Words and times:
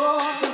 oh. 0.00 0.47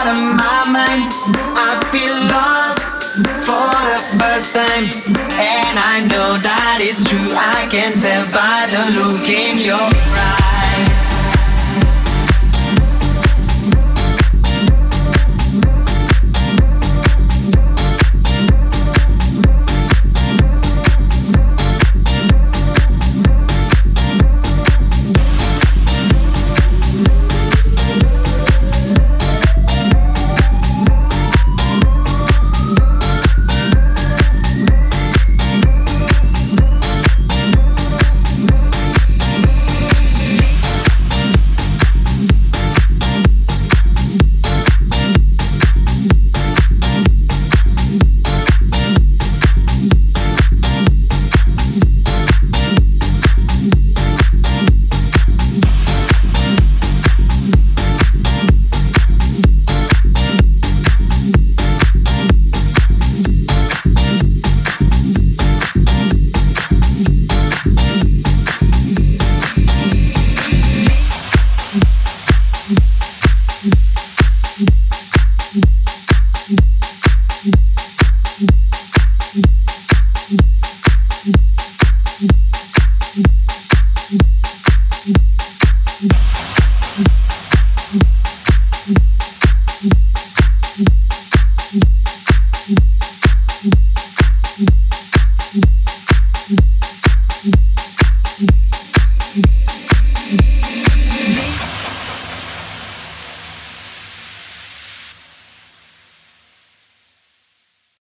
out 0.00 0.16
of 0.16 0.22
my 0.36 0.60
mind. 0.72 1.12
I 1.56 1.76
feel 1.92 2.16
lost 2.32 2.80
for 3.44 3.70
the 3.92 4.00
first 4.18 4.54
time, 4.54 4.84
and 5.36 5.78
I 5.78 6.00
know 6.08 6.34
that 6.40 6.78
it's 6.80 7.04
true. 7.04 7.28
I 7.32 7.68
can 7.70 7.92
tell 8.00 8.24
by 8.32 8.66
the 8.72 8.82
look 8.96 9.28
in 9.28 9.58
your 9.58 9.76
eyes. 9.76 10.49